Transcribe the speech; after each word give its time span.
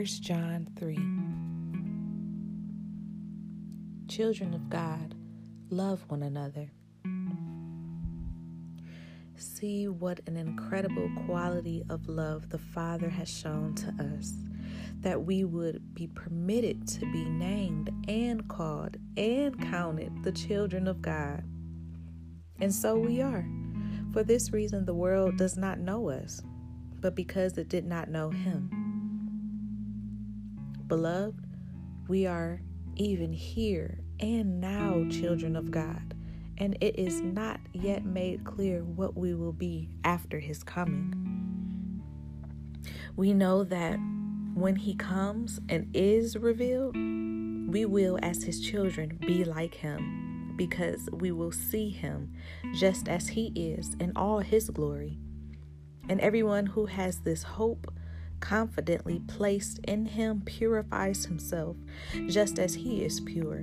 1 0.00 0.06
John 0.22 0.66
3 0.78 0.96
Children 4.08 4.54
of 4.54 4.70
God, 4.70 5.14
love 5.68 6.02
one 6.08 6.22
another. 6.22 6.70
See 9.36 9.88
what 9.88 10.20
an 10.26 10.38
incredible 10.38 11.10
quality 11.26 11.82
of 11.90 12.08
love 12.08 12.48
the 12.48 12.56
Father 12.56 13.10
has 13.10 13.28
shown 13.28 13.74
to 13.74 13.88
us, 14.16 14.32
that 15.00 15.22
we 15.22 15.44
would 15.44 15.92
be 15.92 16.06
permitted 16.06 16.88
to 16.88 17.00
be 17.00 17.26
named 17.26 17.90
and 18.08 18.48
called 18.48 18.96
and 19.18 19.70
counted 19.70 20.24
the 20.24 20.32
children 20.32 20.88
of 20.88 21.02
God. 21.02 21.44
And 22.58 22.74
so 22.74 22.96
we 22.96 23.20
are. 23.20 23.46
For 24.14 24.22
this 24.22 24.50
reason, 24.50 24.86
the 24.86 24.94
world 24.94 25.36
does 25.36 25.58
not 25.58 25.78
know 25.78 26.08
us, 26.08 26.40
but 27.00 27.14
because 27.14 27.58
it 27.58 27.68
did 27.68 27.84
not 27.84 28.08
know 28.08 28.30
Him. 28.30 28.79
Beloved, 30.90 31.46
we 32.08 32.26
are 32.26 32.60
even 32.96 33.32
here 33.32 34.00
and 34.18 34.60
now 34.60 35.06
children 35.08 35.54
of 35.54 35.70
God, 35.70 36.14
and 36.58 36.76
it 36.80 36.98
is 36.98 37.20
not 37.20 37.60
yet 37.72 38.04
made 38.04 38.42
clear 38.42 38.82
what 38.82 39.16
we 39.16 39.32
will 39.36 39.52
be 39.52 39.88
after 40.02 40.40
his 40.40 40.64
coming. 40.64 42.02
We 43.14 43.32
know 43.32 43.62
that 43.62 44.00
when 44.54 44.74
he 44.74 44.96
comes 44.96 45.60
and 45.68 45.88
is 45.94 46.36
revealed, 46.36 46.96
we 46.96 47.84
will, 47.84 48.18
as 48.20 48.42
his 48.42 48.60
children, 48.60 49.16
be 49.24 49.44
like 49.44 49.74
him 49.74 50.54
because 50.56 51.08
we 51.12 51.30
will 51.30 51.52
see 51.52 51.90
him 51.90 52.32
just 52.74 53.08
as 53.08 53.28
he 53.28 53.52
is 53.54 53.94
in 54.00 54.12
all 54.16 54.40
his 54.40 54.68
glory. 54.68 55.20
And 56.08 56.20
everyone 56.20 56.66
who 56.66 56.86
has 56.86 57.20
this 57.20 57.44
hope 57.44 57.94
confidently 58.40 59.20
placed 59.26 59.78
in 59.80 60.06
him 60.06 60.42
purifies 60.44 61.24
himself 61.26 61.76
just 62.26 62.58
as 62.58 62.74
he 62.74 63.04
is 63.04 63.20
pure, 63.20 63.62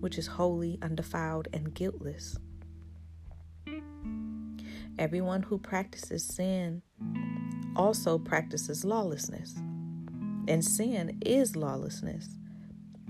which 0.00 0.18
is 0.18 0.26
holy, 0.26 0.78
undefiled, 0.82 1.48
and 1.52 1.74
guiltless. 1.74 2.38
Everyone 4.98 5.42
who 5.42 5.58
practices 5.58 6.24
sin 6.24 6.82
also 7.76 8.18
practices 8.18 8.84
lawlessness. 8.84 9.54
And 10.46 10.64
sin 10.64 11.18
is 11.24 11.56
lawlessness, 11.56 12.28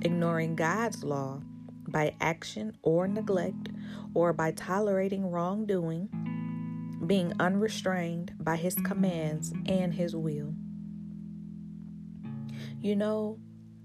ignoring 0.00 0.56
God's 0.56 1.04
law 1.04 1.42
by 1.88 2.14
action 2.20 2.76
or 2.82 3.06
neglect, 3.06 3.68
or 4.14 4.32
by 4.32 4.52
tolerating 4.52 5.30
wrongdoing, 5.30 6.08
being 7.06 7.32
unrestrained 7.38 8.32
by 8.38 8.56
his 8.56 8.74
commands 8.76 9.52
and 9.66 9.92
his 9.94 10.16
will. 10.16 10.54
You 12.80 12.96
know 12.96 13.38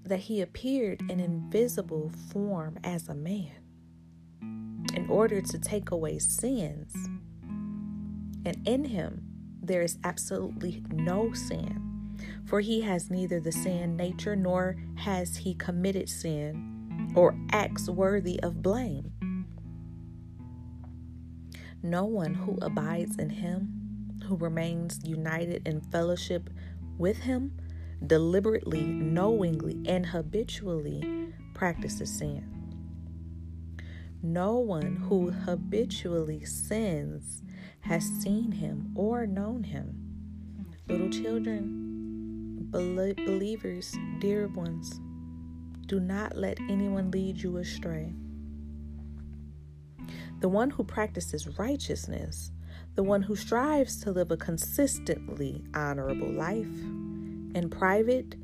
that 0.03 0.19
he 0.19 0.41
appeared 0.41 1.01
in 1.09 1.19
invisible 1.19 2.11
form 2.31 2.77
as 2.83 3.07
a 3.07 3.15
man 3.15 3.51
in 4.95 5.07
order 5.09 5.41
to 5.41 5.59
take 5.59 5.91
away 5.91 6.19
sins. 6.19 6.93
And 8.45 8.57
in 8.65 8.85
him 8.85 9.23
there 9.61 9.81
is 9.81 9.97
absolutely 10.03 10.83
no 10.91 11.33
sin, 11.33 12.17
for 12.45 12.59
he 12.59 12.81
has 12.81 13.09
neither 13.09 13.39
the 13.39 13.51
sin 13.51 13.95
nature 13.95 14.35
nor 14.35 14.75
has 14.95 15.37
he 15.37 15.53
committed 15.53 16.09
sin 16.09 17.13
or 17.15 17.37
acts 17.51 17.89
worthy 17.89 18.39
of 18.41 18.61
blame. 18.61 19.11
No 21.81 22.03
one 22.05 22.33
who 22.33 22.57
abides 22.61 23.15
in 23.17 23.29
him, 23.29 24.19
who 24.25 24.35
remains 24.35 24.99
united 25.03 25.67
in 25.67 25.81
fellowship 25.81 26.49
with 26.97 27.19
him, 27.19 27.53
deliberately, 28.05 28.83
knowingly, 28.83 29.81
and 29.85 30.05
habitually 30.05 31.33
practices 31.53 32.17
sin. 32.17 32.45
No 34.21 34.57
one 34.57 34.95
who 34.95 35.31
habitually 35.31 36.43
sins 36.43 37.41
has 37.81 38.03
seen 38.03 38.51
him 38.51 38.91
or 38.95 39.25
known 39.25 39.63
him. 39.63 39.95
Little 40.87 41.09
children, 41.09 42.67
believers, 42.71 43.95
dear 44.19 44.47
ones, 44.47 44.99
do 45.85 45.99
not 45.99 46.37
let 46.37 46.59
anyone 46.69 47.11
lead 47.11 47.41
you 47.41 47.57
astray. 47.57 48.13
The 50.39 50.49
one 50.49 50.69
who 50.69 50.83
practices 50.83 51.59
righteousness, 51.59 52.51
the 52.95 53.03
one 53.03 53.21
who 53.21 53.35
strives 53.35 54.01
to 54.01 54.11
live 54.11 54.31
a 54.31 54.37
consistently 54.37 55.63
honorable 55.73 56.31
life, 56.31 56.67
in 57.55 57.69
private 57.69 58.35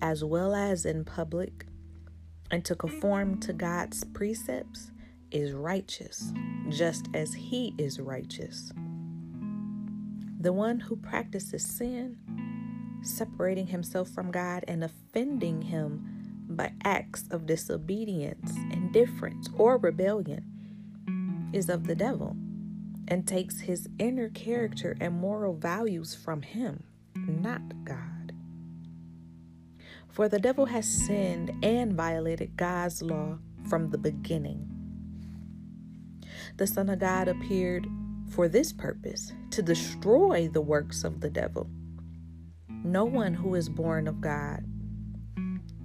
as 0.00 0.24
well 0.24 0.54
as 0.54 0.84
in 0.84 1.04
public, 1.04 1.66
and 2.50 2.64
to 2.64 2.74
conform 2.74 3.38
to 3.40 3.52
God's 3.52 4.04
precepts 4.04 4.90
is 5.30 5.52
righteous, 5.52 6.32
just 6.70 7.08
as 7.14 7.34
He 7.34 7.74
is 7.78 8.00
righteous. 8.00 8.72
The 10.40 10.52
one 10.52 10.80
who 10.80 10.96
practices 10.96 11.64
sin, 11.64 12.16
separating 13.02 13.66
himself 13.66 14.08
from 14.08 14.30
God 14.30 14.64
and 14.68 14.84
offending 14.84 15.62
Him 15.62 16.46
by 16.48 16.72
acts 16.84 17.24
of 17.30 17.46
disobedience, 17.46 18.56
indifference, 18.72 19.48
or 19.56 19.76
rebellion, 19.78 21.50
is 21.52 21.68
of 21.68 21.86
the 21.86 21.94
devil 21.94 22.36
and 23.08 23.26
takes 23.26 23.60
his 23.60 23.88
inner 23.98 24.28
character 24.28 24.96
and 25.00 25.14
moral 25.14 25.54
values 25.54 26.14
from 26.14 26.42
Him, 26.42 26.84
not 27.16 27.62
God. 27.84 28.17
For 30.10 30.28
the 30.28 30.38
devil 30.38 30.66
has 30.66 30.86
sinned 30.86 31.52
and 31.64 31.94
violated 31.94 32.56
God's 32.56 33.02
law 33.02 33.38
from 33.68 33.90
the 33.90 33.98
beginning. 33.98 34.68
The 36.56 36.66
Son 36.66 36.88
of 36.88 36.98
God 36.98 37.28
appeared 37.28 37.86
for 38.30 38.48
this 38.48 38.72
purpose 38.72 39.32
to 39.50 39.62
destroy 39.62 40.48
the 40.52 40.60
works 40.60 41.04
of 41.04 41.20
the 41.20 41.30
devil. 41.30 41.70
No 42.68 43.04
one 43.04 43.34
who 43.34 43.54
is 43.54 43.68
born 43.68 44.08
of 44.08 44.20
God 44.20 44.64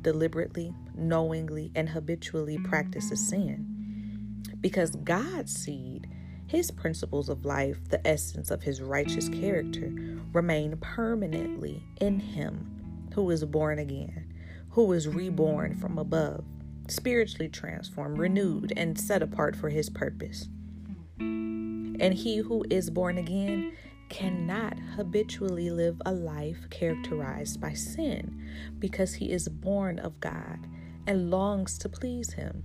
deliberately, 0.01 0.73
knowingly, 0.95 1.71
and 1.75 1.89
habitually 1.89 2.57
practices 2.59 3.29
sin. 3.29 4.43
Because 4.59 4.95
God's 4.97 5.53
seed, 5.53 6.07
his 6.47 6.71
principles 6.71 7.29
of 7.29 7.45
life, 7.45 7.89
the 7.89 8.05
essence 8.05 8.51
of 8.51 8.63
his 8.63 8.81
righteous 8.81 9.29
character, 9.29 9.91
remain 10.33 10.77
permanently 10.77 11.83
in 12.01 12.19
him 12.19 12.82
who 13.13 13.29
is 13.31 13.45
born 13.45 13.79
again, 13.79 14.33
who 14.69 14.91
is 14.93 15.07
reborn 15.07 15.71
mm-hmm. 15.71 15.81
from 15.81 15.97
above, 15.97 16.43
spiritually 16.87 17.49
transformed, 17.49 18.17
renewed, 18.17 18.73
and 18.75 18.99
set 18.99 19.21
apart 19.21 19.55
for 19.55 19.69
his 19.69 19.89
purpose. 19.89 20.47
And 21.19 22.13
he 22.13 22.37
who 22.37 22.65
is 22.69 22.89
born 22.89 23.17
again 23.17 23.73
cannot 24.09 24.77
habitually 24.95 25.69
live 25.69 26.01
a 26.05 26.11
life 26.11 26.69
characterized 26.69 27.61
by 27.61 27.73
sin 27.73 28.47
because 28.79 29.15
he 29.15 29.31
is 29.31 29.47
born 29.47 29.99
of 29.99 30.19
God 30.19 30.67
and 31.07 31.31
longs 31.31 31.77
to 31.79 31.89
please 31.89 32.33
him. 32.33 32.63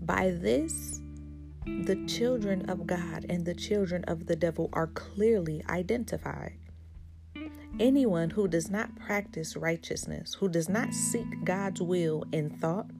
By 0.00 0.30
this, 0.30 1.00
the 1.64 2.04
children 2.06 2.68
of 2.68 2.86
God 2.86 3.26
and 3.28 3.44
the 3.44 3.54
children 3.54 4.04
of 4.04 4.26
the 4.26 4.36
devil 4.36 4.68
are 4.72 4.88
clearly 4.88 5.62
identified. 5.68 6.58
Anyone 7.80 8.28
who 8.28 8.46
does 8.46 8.70
not 8.70 8.94
practice 8.94 9.56
righteousness, 9.56 10.34
who 10.34 10.50
does 10.50 10.68
not 10.68 10.92
seek 10.92 11.44
God's 11.44 11.80
will 11.80 12.24
in 12.30 12.50
thought, 12.50 12.90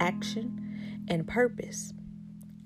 action, 0.00 1.04
and 1.06 1.28
purpose, 1.28 1.92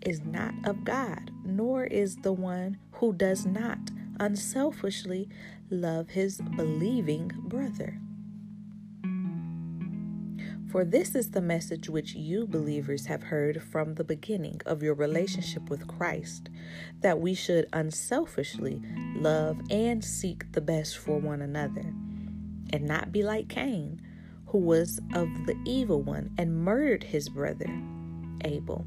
is 0.01 0.25
not 0.25 0.55
of 0.65 0.85
God, 0.85 1.31
nor 1.45 1.85
is 1.85 2.17
the 2.17 2.33
one 2.33 2.79
who 2.93 3.13
does 3.13 3.45
not 3.45 3.79
unselfishly 4.19 5.29
love 5.69 6.09
his 6.09 6.41
believing 6.57 7.31
brother. 7.45 8.01
For 10.71 10.85
this 10.85 11.15
is 11.15 11.31
the 11.31 11.41
message 11.41 11.89
which 11.89 12.15
you 12.15 12.47
believers 12.47 13.07
have 13.07 13.23
heard 13.23 13.63
from 13.63 13.95
the 13.95 14.05
beginning 14.05 14.61
of 14.67 14.83
your 14.83 14.93
relationship 14.93 15.71
with 15.71 15.89
Christ 15.89 16.51
that 17.01 17.21
we 17.21 17.33
should 17.33 17.67
unselfishly 17.73 18.83
love 19.17 19.59
and 19.71 20.05
seek 20.05 20.53
the 20.53 20.61
best 20.61 20.99
for 20.99 21.19
one 21.19 21.41
another, 21.41 21.95
and 22.71 22.85
not 22.85 23.13
be 23.13 23.23
like 23.23 23.49
Cain, 23.49 24.03
who 24.49 24.59
was 24.59 25.01
of 25.15 25.29
the 25.47 25.57
evil 25.65 26.03
one 26.03 26.35
and 26.37 26.63
murdered 26.63 27.05
his 27.05 27.31
brother, 27.31 27.71
Abel. 28.45 28.85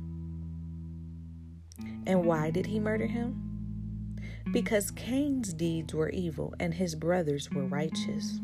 And 2.05 2.25
why 2.25 2.51
did 2.51 2.67
he 2.67 2.79
murder 2.79 3.07
him? 3.07 4.19
Because 4.51 4.91
Cain's 4.91 5.51
deeds 5.51 5.95
were 5.95 6.09
evil 6.09 6.53
and 6.59 6.75
his 6.75 6.93
brothers 6.93 7.49
were 7.49 7.65
righteous. 7.65 8.39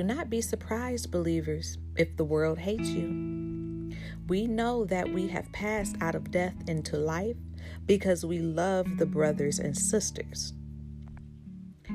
Do 0.00 0.04
not 0.04 0.30
be 0.30 0.40
surprised, 0.40 1.10
believers, 1.10 1.76
if 1.94 2.16
the 2.16 2.24
world 2.24 2.58
hates 2.58 2.88
you. 2.88 3.92
We 4.28 4.46
know 4.46 4.86
that 4.86 5.12
we 5.12 5.28
have 5.28 5.52
passed 5.52 5.96
out 6.00 6.14
of 6.14 6.30
death 6.30 6.54
into 6.66 6.96
life 6.96 7.36
because 7.84 8.24
we 8.24 8.38
love 8.38 8.96
the 8.96 9.04
brothers 9.04 9.58
and 9.58 9.76
sisters. 9.76 10.54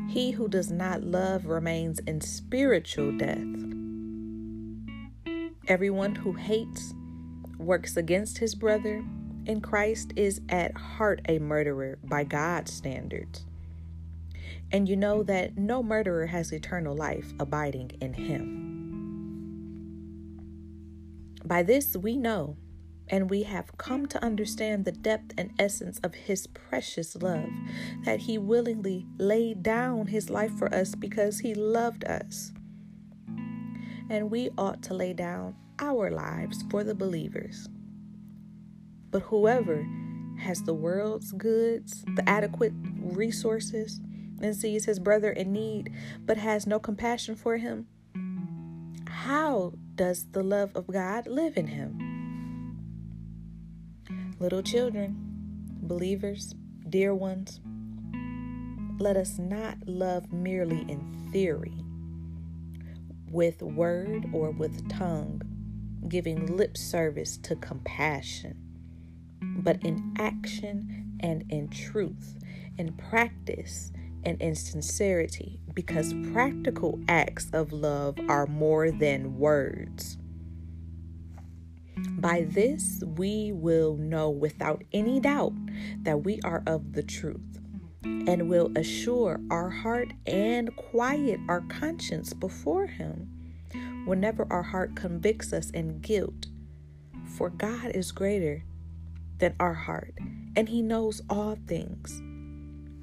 He 0.08 0.30
who 0.30 0.48
does 0.48 0.70
not 0.70 1.02
love 1.02 1.48
remains 1.48 1.98
in 1.98 2.22
spiritual 2.22 3.18
death. 3.18 3.40
Everyone 5.68 6.14
who 6.14 6.34
hates, 6.34 6.94
works 7.58 7.98
against 7.98 8.38
his 8.38 8.54
brother 8.54 9.04
and 9.48 9.64
Christ, 9.64 10.14
is 10.16 10.42
at 10.50 10.78
heart 10.78 11.22
a 11.28 11.40
murderer 11.40 11.98
by 12.04 12.24
God's 12.24 12.72
standards. 12.72 13.48
And 14.72 14.90
you 14.90 14.96
know 14.96 15.24
that 15.24 15.58
no 15.58 15.82
murderer 15.84 16.26
has 16.26 16.52
eternal 16.52 16.96
life 16.96 17.34
abiding 17.40 17.92
in 18.02 18.14
him. 18.14 18.62
By 21.46 21.64
this 21.64 21.96
we 21.96 22.18
know 22.18 22.58
and 23.08 23.30
we 23.30 23.44
have 23.44 23.78
come 23.78 24.08
to 24.08 24.24
understand 24.24 24.84
the 24.84 24.92
depth 24.92 25.34
and 25.38 25.52
essence 25.60 26.00
of 26.00 26.16
His 26.16 26.48
precious 26.48 27.16
love, 27.16 27.50
that 28.04 28.22
He 28.22 28.38
willingly 28.38 29.06
laid 29.18 29.62
down 29.62 30.08
His 30.08 30.30
life 30.30 30.58
for 30.58 30.74
us 30.74 30.96
because 30.96 31.40
He 31.40 31.54
loved 31.54 32.04
us. 32.06 32.52
And 34.10 34.32
we 34.32 34.50
ought 34.58 34.82
to 34.84 34.94
lay 34.94 35.14
down 35.14 35.56
our 35.80 36.10
lives 36.10 36.64
for 36.70 36.84
the 36.84 36.96
believers. 36.96 37.68
But 39.12 39.24
whoever 39.24 39.88
has 40.40 40.64
the 40.64 40.74
world's 40.74 41.32
goods, 41.32 42.04
the 42.16 42.28
adequate 42.28 42.74
resources, 43.00 44.00
and 44.42 44.56
sees 44.56 44.86
his 44.86 45.00
brother 45.00 45.32
in 45.32 45.52
need, 45.52 45.94
but 46.26 46.38
has 46.38 46.68
no 46.68 46.80
compassion 46.80 47.36
for 47.36 47.58
him, 47.58 47.88
how 49.08 49.74
does 49.96 50.26
the 50.32 50.44
love 50.44 50.76
of 50.76 50.88
God 50.88 51.28
live 51.28 51.58
in 51.58 51.68
him? 51.68 52.02
Little 54.40 54.62
children, 54.62 55.16
believers, 55.82 56.54
dear 56.90 57.16
ones, 57.16 57.60
let 59.00 59.18
us 59.18 59.38
not 59.38 59.78
love 59.88 60.32
merely 60.32 60.86
in 60.90 61.30
theory, 61.32 61.84
with 63.30 63.62
word 63.62 64.26
or 64.34 64.52
with 64.52 64.90
tongue, 64.90 65.42
giving 66.08 66.56
lip 66.56 66.78
service 66.78 67.38
to 67.38 67.56
compassion, 67.56 68.58
but 69.42 69.84
in 69.84 70.14
action 70.18 71.18
and 71.20 71.44
in 71.50 71.70
truth, 71.70 72.38
in 72.78 72.94
practice 72.94 73.92
and 74.26 74.42
insincerity 74.42 75.60
because 75.74 76.14
practical 76.32 77.00
acts 77.08 77.50
of 77.54 77.72
love 77.72 78.18
are 78.28 78.48
more 78.48 78.92
than 78.92 79.38
words. 79.38 80.18
By 82.18 82.46
this 82.50 83.04
we 83.06 83.52
will 83.52 83.96
know 83.96 84.30
without 84.30 84.84
any 84.92 85.20
doubt 85.20 85.54
that 86.04 86.24
we 86.24 86.40
are 86.44 86.64
of 86.66 86.94
the 86.94 87.04
truth, 87.04 87.60
and 88.04 88.50
will 88.50 88.72
assure 88.76 89.40
our 89.50 89.70
heart 89.70 90.12
and 90.26 90.76
quiet 90.76 91.40
our 91.48 91.62
conscience 91.62 92.34
before 92.34 92.88
Him 92.88 93.30
whenever 94.06 94.46
our 94.52 94.64
heart 94.64 94.96
convicts 94.96 95.54
us 95.54 95.70
in 95.72 96.00
guilt. 96.00 96.48
For 97.38 97.50
God 97.50 97.92
is 97.96 98.12
greater 98.12 98.64
than 99.40 99.56
our 99.60 99.74
heart, 99.74 100.14
and 100.56 100.70
He 100.70 100.82
knows 100.82 101.22
all 101.30 101.58
things. 101.68 102.22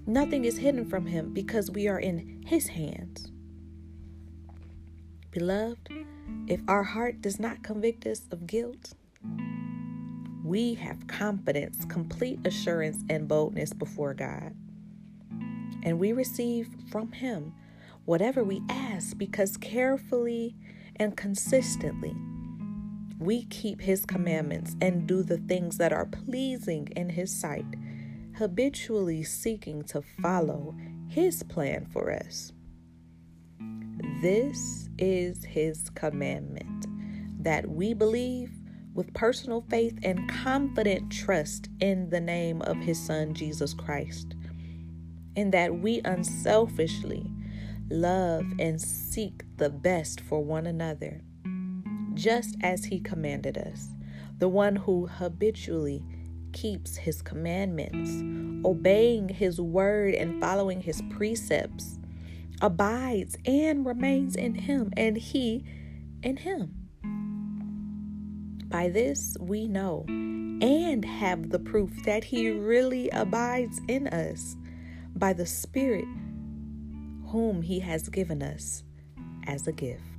Nothing 0.07 0.45
is 0.45 0.59
hidden 0.59 0.85
from 0.85 1.07
Him 1.07 1.33
because 1.33 1.71
we 1.71 1.87
are 1.89 1.99
in 1.99 2.43
His 2.47 2.69
hands. 2.69 3.31
Beloved, 5.31 5.89
if 6.47 6.61
our 6.69 6.83
heart 6.83 7.23
does 7.23 7.39
not 7.39 7.63
convict 7.63 8.07
us 8.07 8.23
of 8.31 8.47
guilt, 8.47 8.95
we 10.45 10.75
have 10.75 11.07
confidence, 11.07 11.85
complete 11.85 12.41
assurance, 12.45 12.99
and 13.09 13.29
boldness 13.29 13.73
before 13.73 14.13
God. 14.13 14.55
And 15.85 15.99
we 15.99 16.13
receive 16.13 16.69
from 16.91 17.13
Him 17.13 17.55
whatever 18.05 18.43
we 18.43 18.61
ask 18.69 19.17
because 19.17 19.57
carefully 19.57 20.57
and 20.97 21.17
consistently 21.17 22.15
we 23.19 23.45
keep 23.45 23.81
His 23.81 24.05
commandments 24.05 24.77
and 24.81 25.07
do 25.07 25.23
the 25.23 25.39
things 25.39 25.79
that 25.79 25.93
are 25.93 26.07
pleasing 26.07 26.89
in 26.97 27.11
His 27.11 27.35
sight, 27.35 27.67
habitually 28.37 29.23
seeking 29.23 29.83
to 29.85 30.03
follow 30.21 30.75
His 31.09 31.43
plan 31.43 31.87
for 31.87 32.13
us. 32.13 32.53
This 34.21 34.89
is 34.99 35.45
His 35.45 35.91
commandment 35.91 36.87
that 37.43 37.69
we 37.69 37.95
believe 37.95 38.51
with 38.95 39.13
personal 39.15 39.65
faith 39.69 39.99
and 40.03 40.29
confident 40.29 41.11
trust 41.11 41.69
in 41.81 42.11
the 42.11 42.21
name 42.21 42.63
of 42.63 42.77
His 42.79 43.01
Son, 43.01 43.35
Jesus 43.35 43.75
Christ, 43.75 44.35
and 45.37 45.53
that 45.53 45.79
we 45.79 46.01
unselfishly 46.05 47.31
love 47.91 48.45
and 48.59 48.81
seek 48.81 49.45
the 49.57 49.71
best 49.71 50.21
for 50.21 50.43
one 50.43 50.67
another, 50.67 51.21
just 52.15 52.57
as 52.63 52.85
He 52.85 53.01
commanded 53.01 53.59
us. 53.59 53.89
The 54.39 54.49
one 54.49 54.77
who 54.77 55.07
habitually 55.07 56.03
keeps 56.53 56.97
His 56.97 57.23
commandments, 57.23 58.11
obeying 58.67 59.29
His 59.29 59.61
word 59.61 60.15
and 60.15 60.41
following 60.41 60.81
His 60.81 61.03
precepts, 61.11 61.99
abides 62.61 63.37
and 63.45 63.85
remains 63.85 64.37
in 64.37 64.55
Him, 64.55 64.93
and 64.97 65.17
He 65.17 65.65
in 66.23 66.37
Him. 66.37 66.75
By 68.69 68.89
this 68.89 69.37
we 69.41 69.69
know 69.69 70.05
and 70.09 71.05
have 71.05 71.51
the 71.51 71.59
proof 71.59 71.91
that 72.05 72.25
He 72.25 72.51
really 72.51 73.11
abides 73.11 73.81
in 73.89 74.07
us 74.09 74.57
by 75.15 75.33
the 75.33 75.47
Spirit 75.47 76.07
whom 77.27 77.63
He 77.63 77.81
has 77.81 78.09
given 78.09 78.43
us 78.43 78.83
as 79.47 79.67
a 79.67 79.73
gift. 79.73 80.12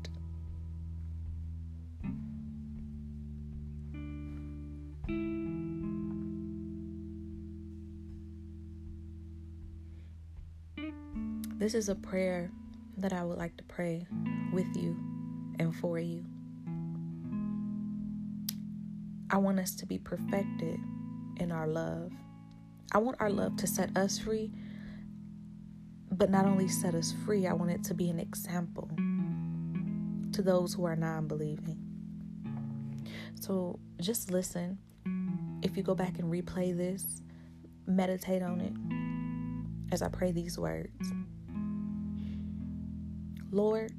This 11.64 11.76
is 11.76 11.88
a 11.88 11.96
prayer 11.96 12.52
that 12.98 13.14
I 13.14 13.24
would 13.24 13.38
like 13.38 13.56
to 13.56 13.64
pray 13.64 14.06
with 14.52 14.68
you 14.76 14.98
and 15.60 15.74
for 15.74 15.98
you. 15.98 16.26
I 19.30 19.38
want 19.38 19.60
us 19.60 19.74
to 19.76 19.86
be 19.86 19.98
perfected 19.98 20.78
in 21.38 21.54
our 21.54 21.66
love. 21.66 22.12
I 22.92 22.98
want 22.98 23.16
our 23.22 23.30
love 23.30 23.56
to 23.56 23.68
set 23.68 23.96
us 23.96 24.20
free, 24.20 24.52
but 26.12 26.30
not 26.30 26.44
only 26.44 26.68
set 26.68 26.96
us 26.96 27.14
free, 27.26 27.48
I 27.48 27.54
want 27.54 27.72
it 27.72 27.82
to 27.86 27.94
be 27.94 28.10
an 28.10 28.20
example 28.20 28.90
to 30.34 30.42
those 30.42 30.74
who 30.74 30.84
are 30.84 30.98
non 30.98 31.30
believing. 31.30 31.80
So 33.40 33.80
just 34.02 34.32
listen. 34.32 34.80
If 35.62 35.78
you 35.78 35.84
go 35.84 35.96
back 35.96 36.20
and 36.20 36.30
replay 36.30 36.76
this, 36.76 37.22
meditate 37.88 38.44
on 38.44 38.60
it 38.60 39.94
as 39.94 40.02
I 40.02 40.10
pray 40.10 40.34
these 40.34 40.60
words 40.60 41.14
Lord, 43.54 43.92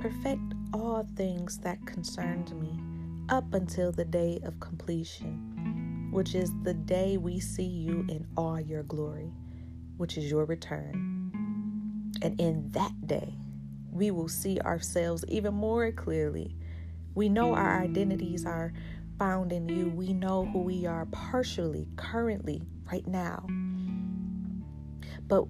perfect 0.00 0.54
all 0.72 1.04
things 1.16 1.58
that 1.58 1.84
concern 1.84 2.44
me 2.54 2.78
up 3.28 3.54
until 3.54 3.90
the 3.90 4.04
day 4.04 4.38
of 4.44 4.60
completion, 4.60 6.10
which 6.12 6.36
is 6.36 6.52
the 6.62 6.74
day 6.74 7.16
we 7.16 7.40
see 7.40 7.64
you 7.64 8.06
in 8.08 8.24
all 8.36 8.60
your 8.60 8.84
glory, 8.84 9.32
which 9.96 10.16
is 10.16 10.30
your 10.30 10.44
return. 10.44 12.12
And 12.22 12.40
in 12.40 12.70
that 12.70 12.92
day, 13.04 13.34
we 13.90 14.12
will 14.12 14.28
see 14.28 14.60
ourselves 14.60 15.24
even 15.26 15.52
more 15.52 15.90
clearly. 15.90 16.54
We 17.16 17.28
know 17.28 17.52
our 17.54 17.82
identities 17.82 18.46
are 18.46 18.72
found 19.18 19.50
in 19.50 19.68
you. 19.68 19.88
We 19.88 20.12
know 20.12 20.44
who 20.44 20.60
we 20.60 20.86
are 20.86 21.06
partially, 21.06 21.88
currently, 21.96 22.62
right 22.92 23.08
now. 23.08 23.44
But 25.26 25.46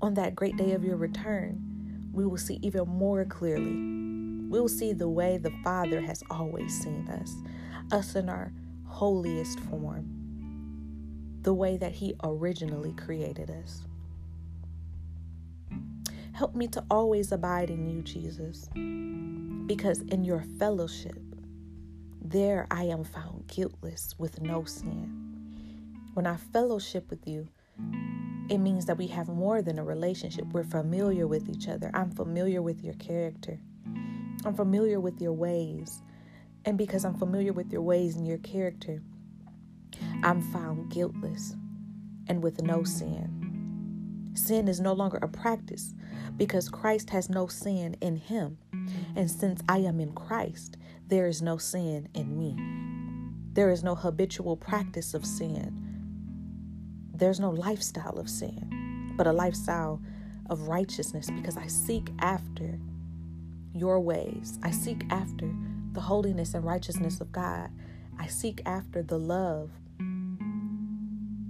on 0.00 0.14
that 0.14 0.36
great 0.36 0.56
day 0.56 0.74
of 0.74 0.84
your 0.84 0.96
return, 0.96 1.73
we 2.14 2.24
will 2.24 2.38
see 2.38 2.58
even 2.62 2.88
more 2.88 3.24
clearly 3.24 4.04
we'll 4.54 4.68
see 4.68 4.92
the 4.92 5.08
way 5.08 5.36
the 5.36 5.50
Father 5.64 6.00
has 6.00 6.22
always 6.30 6.80
seen 6.80 7.08
us, 7.08 7.34
us 7.90 8.14
in 8.14 8.28
our 8.28 8.52
holiest 8.86 9.58
form, 9.58 10.06
the 11.42 11.52
way 11.52 11.76
that 11.76 11.90
He 11.90 12.14
originally 12.22 12.92
created 12.92 13.50
us. 13.50 13.82
Help 16.32 16.54
me 16.54 16.68
to 16.68 16.84
always 16.88 17.32
abide 17.32 17.68
in 17.68 17.84
you, 17.84 18.02
Jesus, 18.02 18.68
because 19.66 20.02
in 20.02 20.24
your 20.24 20.44
fellowship, 20.56 21.18
there 22.22 22.68
I 22.70 22.84
am 22.84 23.02
found 23.02 23.48
guiltless 23.48 24.14
with 24.18 24.40
no 24.40 24.62
sin. 24.62 25.50
When 26.14 26.28
I 26.28 26.36
fellowship 26.36 27.10
with 27.10 27.26
you, 27.26 27.48
it 28.48 28.58
means 28.58 28.86
that 28.86 28.98
we 28.98 29.06
have 29.08 29.28
more 29.28 29.62
than 29.62 29.78
a 29.78 29.84
relationship. 29.84 30.44
We're 30.52 30.64
familiar 30.64 31.26
with 31.26 31.48
each 31.48 31.68
other. 31.68 31.90
I'm 31.94 32.10
familiar 32.10 32.60
with 32.60 32.82
your 32.82 32.94
character. 32.94 33.58
I'm 34.44 34.54
familiar 34.54 35.00
with 35.00 35.20
your 35.20 35.32
ways. 35.32 36.02
And 36.66 36.76
because 36.76 37.04
I'm 37.04 37.14
familiar 37.14 37.52
with 37.52 37.72
your 37.72 37.82
ways 37.82 38.16
and 38.16 38.26
your 38.26 38.38
character, 38.38 39.02
I'm 40.22 40.42
found 40.42 40.90
guiltless 40.90 41.56
and 42.28 42.42
with 42.42 42.62
no 42.62 42.84
sin. 42.84 44.32
Sin 44.34 44.68
is 44.68 44.80
no 44.80 44.92
longer 44.92 45.18
a 45.18 45.28
practice 45.28 45.94
because 46.36 46.68
Christ 46.68 47.10
has 47.10 47.30
no 47.30 47.46
sin 47.46 47.96
in 48.00 48.16
him. 48.16 48.58
And 49.16 49.30
since 49.30 49.62
I 49.68 49.78
am 49.78 50.00
in 50.00 50.12
Christ, 50.12 50.76
there 51.06 51.26
is 51.26 51.40
no 51.40 51.56
sin 51.56 52.08
in 52.14 52.36
me. 52.36 52.56
There 53.52 53.70
is 53.70 53.84
no 53.84 53.94
habitual 53.94 54.56
practice 54.56 55.14
of 55.14 55.24
sin. 55.24 55.83
There's 57.14 57.38
no 57.38 57.50
lifestyle 57.50 58.18
of 58.18 58.28
sin, 58.28 59.12
but 59.16 59.28
a 59.28 59.32
lifestyle 59.32 60.02
of 60.50 60.62
righteousness 60.68 61.30
because 61.30 61.56
I 61.56 61.68
seek 61.68 62.10
after 62.18 62.78
your 63.72 64.00
ways. 64.00 64.58
I 64.64 64.72
seek 64.72 65.04
after 65.10 65.48
the 65.92 66.00
holiness 66.00 66.54
and 66.54 66.64
righteousness 66.64 67.20
of 67.20 67.30
God. 67.30 67.70
I 68.18 68.26
seek 68.26 68.62
after 68.66 69.00
the 69.00 69.18
love 69.18 69.70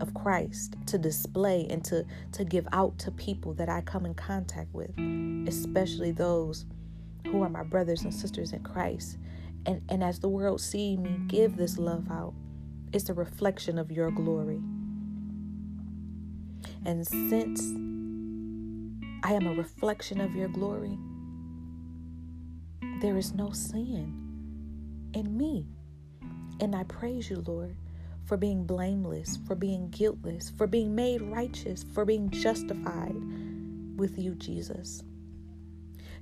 of 0.00 0.12
Christ 0.12 0.76
to 0.87 0.99
display 0.99 1.66
and 1.71 1.83
to, 1.87 2.04
to 2.33 2.44
give 2.44 2.68
out 2.73 2.99
to 2.99 3.11
people 3.11 3.54
that 3.54 3.71
I 3.71 3.80
come 3.80 4.04
in 4.04 4.14
contact 4.14 4.68
with, 4.75 4.90
especially 5.49 6.12
those 6.12 6.66
who 7.26 7.42
are 7.42 7.49
my 7.49 7.62
brothers 7.62 8.02
and 8.02 8.12
sisters 8.12 8.52
in 8.52 8.62
Christ. 8.62 9.16
And, 9.64 9.80
and 9.88 10.04
as 10.04 10.18
the 10.18 10.28
world 10.28 10.61
see 10.61 10.99
me 10.99 11.21
give 11.26 11.56
this 11.56 11.78
love 11.78 12.11
out, 12.11 12.35
it's 12.92 13.09
a 13.09 13.14
reflection 13.14 13.78
of 13.78 13.90
your 13.90 14.11
glory. 14.11 14.61
And 16.87 17.07
since 17.07 17.61
I 19.23 19.33
am 19.33 19.47
a 19.47 19.55
reflection 19.55 20.21
of 20.21 20.35
your 20.35 20.49
glory, 20.49 20.99
there 23.00 23.17
is 23.17 23.35
no 23.35 23.50
sin 23.53 25.11
in 25.14 25.37
me. 25.37 25.67
And 26.61 26.75
I 26.75 26.85
praise 26.85 27.31
you, 27.31 27.43
Lord, 27.47 27.76
for 28.25 28.37
being 28.37 28.64
blameless, 28.64 29.38
for 29.47 29.55
being 29.55 29.91
guiltless, 29.91 30.50
for 30.50 30.67
being 30.67 30.95
made 30.95 31.23
righteous, 31.23 31.85
for 31.93 32.05
being 32.05 32.31
justified 32.31 33.14
with 33.97 34.19
you, 34.19 34.35
Jesus. 34.35 35.03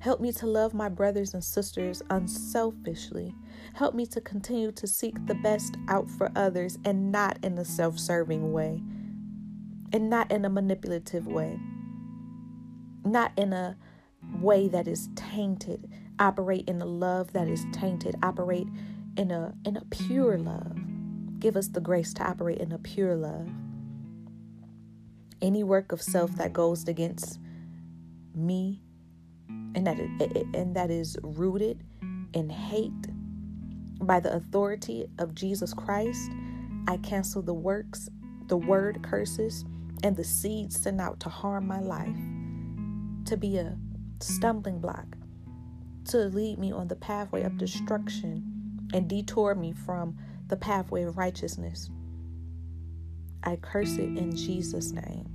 Help 0.01 0.21
me 0.21 0.33
to 0.33 0.47
love 0.47 0.75
my 0.75 0.89
brothers 0.89 1.33
and 1.33 1.45
sisters 1.45 2.03
unselfishly. 2.11 3.33
Help 3.75 3.95
me 3.95 4.05
to 4.07 4.21
continue 4.21 4.73
to 4.73 4.87
seek 4.87 5.15
the 5.27 5.35
best 5.37 5.77
out 5.89 6.11
for 6.11 6.31
others 6.35 6.77
and 6.85 7.13
not 7.13 7.39
in 7.45 7.57
a 7.59 7.65
self 7.65 7.99
serving 8.01 8.53
way, 8.53 8.83
and 9.93 10.09
not 10.09 10.31
in 10.31 10.45
a 10.45 10.49
manipulative 10.49 11.27
way, 11.27 11.59
not 13.05 13.33
in 13.37 13.53
a 13.53 13.77
way 14.41 14.69
that 14.69 14.89
is 14.89 15.09
tainted. 15.15 15.91
Operate 16.19 16.69
in 16.69 16.81
a 16.81 16.87
love 16.87 17.33
that 17.33 17.49
is 17.49 17.65
tainted. 17.73 18.15
Operate 18.23 18.69
in 19.17 19.31
a 19.31 19.55
in 19.65 19.77
a 19.77 19.85
pure 19.87 20.39
love. 20.39 20.77
Give 21.39 21.57
us 21.57 21.69
the 21.69 21.81
grace 21.81 22.15
to 22.15 22.23
operate 22.23 22.59
in 22.59 22.73
a 22.73 22.79
pure 22.79 23.17
love. 23.17 23.49
Any 25.41 25.65
work 25.65 25.93
of 25.93 26.01
self 26.01 26.37
that 26.37 26.53
goes 26.53 26.87
against 26.87 27.41
me 28.35 28.83
and 29.75 29.87
that 29.87 29.99
and 30.55 30.77
that 30.77 30.91
is 30.91 31.17
rooted 31.23 31.83
in 32.33 32.49
hate 32.49 32.93
by 34.01 34.21
the 34.21 34.33
authority 34.35 35.07
of 35.19 35.35
Jesus 35.35 35.73
Christ, 35.73 36.31
I 36.89 36.97
cancel 36.99 37.43
the 37.43 37.55
works, 37.55 38.09
the 38.49 38.57
word 38.57 39.03
curses, 39.03 39.65
and 40.03 40.17
the 40.17 40.25
seeds 40.25 40.81
sent 40.81 41.01
out 41.01 41.21
to 41.21 41.29
harm 41.29 41.67
my 41.67 41.81
life, 41.81 42.17
to 43.27 43.37
be 43.37 43.59
a 43.59 43.77
stumbling 44.21 44.81
block, 44.81 45.07
to 46.07 46.19
lead 46.19 46.59
me 46.59 46.73
on 46.73 46.89
the 46.89 46.97
pathway 46.97 47.43
of 47.43 47.57
destruction 47.59 48.89
and 48.93 49.09
detour 49.09 49.55
me 49.55 49.73
from 49.73 50.17
the 50.49 50.57
pathway 50.57 51.03
of 51.03 51.17
righteousness. 51.17 51.91
I 53.45 53.57
curse 53.57 53.97
it 53.97 54.17
in 54.17 54.35
Jesus' 54.37 54.93
name. 54.93 55.29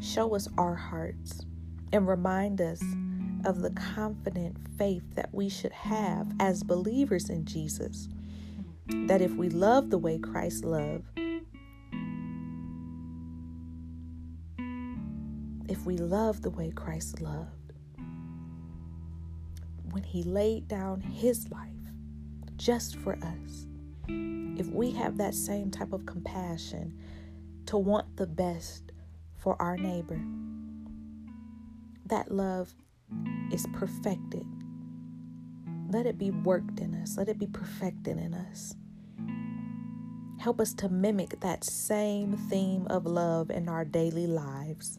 Show 0.00 0.34
us 0.34 0.48
our 0.58 0.74
hearts 0.74 1.42
and 1.92 2.08
remind 2.08 2.60
us 2.60 2.82
of 3.44 3.60
the 3.60 3.70
confident 3.70 4.56
faith 4.76 5.04
that 5.14 5.32
we 5.32 5.48
should 5.48 5.72
have 5.72 6.32
as 6.40 6.62
believers 6.62 7.30
in 7.30 7.44
Jesus. 7.44 8.08
That 8.86 9.22
if 9.22 9.32
we 9.34 9.48
love 9.48 9.90
the 9.90 9.98
way 9.98 10.18
Christ 10.18 10.64
loved, 10.64 11.04
if 15.68 15.86
we 15.86 15.96
love 15.96 16.42
the 16.42 16.50
way 16.50 16.70
Christ 16.70 17.20
loved, 17.20 17.72
when 19.90 20.02
he 20.02 20.22
laid 20.22 20.68
down 20.68 21.00
his 21.00 21.50
life 21.50 21.70
just 22.56 22.96
for 22.96 23.14
us, 23.14 23.66
if 24.58 24.68
we 24.68 24.90
have 24.92 25.16
that 25.18 25.34
same 25.34 25.70
type 25.70 25.92
of 25.92 26.06
compassion 26.06 26.98
to 27.66 27.76
want 27.76 28.16
the 28.16 28.26
best 28.26 28.92
for 29.36 29.60
our 29.60 29.76
neighbor, 29.76 30.20
that 32.06 32.30
love 32.30 32.74
is 33.52 33.66
perfected. 33.72 34.46
Let 35.90 36.06
it 36.06 36.18
be 36.18 36.30
worked 36.30 36.80
in 36.80 36.94
us, 36.94 37.16
let 37.16 37.28
it 37.28 37.38
be 37.38 37.46
perfected 37.46 38.18
in 38.18 38.34
us. 38.34 38.74
Help 40.38 40.60
us 40.60 40.74
to 40.74 40.88
mimic 40.88 41.40
that 41.40 41.64
same 41.64 42.36
theme 42.50 42.86
of 42.88 43.06
love 43.06 43.50
in 43.50 43.68
our 43.68 43.84
daily 43.84 44.26
lives. 44.26 44.98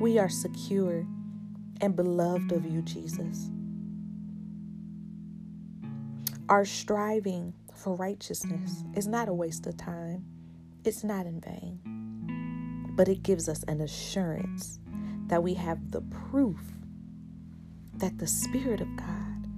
We 0.00 0.18
are 0.18 0.28
secure 0.28 1.06
and 1.80 1.96
beloved 1.96 2.52
of 2.52 2.64
you, 2.64 2.82
Jesus. 2.82 3.50
Our 6.48 6.64
striving 6.64 7.54
for 7.74 7.94
righteousness 7.94 8.84
is 8.94 9.06
not 9.06 9.28
a 9.28 9.34
waste 9.34 9.66
of 9.66 9.76
time, 9.76 10.24
it's 10.84 11.04
not 11.04 11.26
in 11.26 11.40
vain, 11.40 12.90
but 12.96 13.08
it 13.08 13.22
gives 13.22 13.48
us 13.48 13.64
an 13.68 13.80
assurance 13.80 14.78
that 15.28 15.42
we 15.42 15.54
have 15.54 15.90
the 15.90 16.02
proof 16.02 16.60
that 17.94 18.18
the 18.18 18.26
Spirit 18.26 18.80
of 18.80 18.96
God 18.96 19.48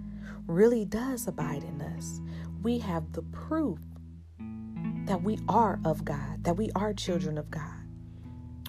really 0.47 0.85
does 0.85 1.27
abide 1.27 1.65
in 1.65 1.81
us. 1.81 2.21
We 2.63 2.79
have 2.79 3.13
the 3.13 3.23
proof 3.23 3.79
that 5.07 5.23
we 5.23 5.39
are 5.49 5.81
of 5.85 6.05
God, 6.05 6.45
that 6.45 6.57
we 6.57 6.71
are 6.75 6.93
children 6.95 7.39
of 7.39 7.51
God. 7.51 7.84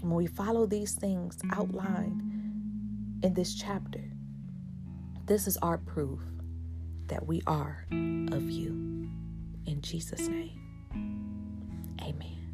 When 0.05 0.13
we 0.13 0.27
follow 0.27 0.67
these 0.67 0.93
things 0.93 1.39
outlined 1.51 2.21
in 3.23 3.33
this 3.33 3.55
chapter, 3.55 4.03
this 5.25 5.47
is 5.47 5.57
our 5.57 5.79
proof 5.79 6.19
that 7.07 7.25
we 7.25 7.41
are 7.47 7.87
of 8.31 8.43
you. 8.47 9.09
In 9.65 9.81
Jesus' 9.81 10.27
name, 10.27 10.61
amen. 12.03 12.44